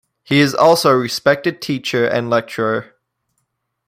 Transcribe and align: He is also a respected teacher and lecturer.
He 0.23 0.39
is 0.39 0.55
also 0.55 0.89
a 0.89 0.97
respected 0.97 1.61
teacher 1.61 2.07
and 2.07 2.27
lecturer. 2.27 2.95